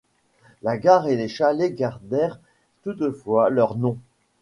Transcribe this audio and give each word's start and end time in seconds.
La 0.63 0.79
gare 0.79 1.07
et 1.09 1.15
les 1.15 1.27
chalets 1.27 1.75
gardèrent 1.75 2.39
toutefois 2.81 3.51
leurs 3.51 3.75
noms. 3.77 3.99